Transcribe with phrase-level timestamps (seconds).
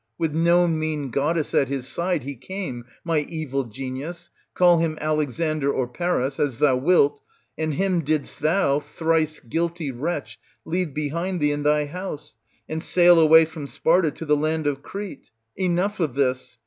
[0.17, 5.71] With no mean goddess at his side he came, my evil genius, call him Alexander
[5.71, 7.21] or Paris, as thou wilt;
[7.55, 12.35] and him didst thou, thrice guilty wretch, leave behind thee in thy house,
[12.67, 15.29] and sail away from Sparta to the land of Crete.
[15.55, 16.57] Enough of this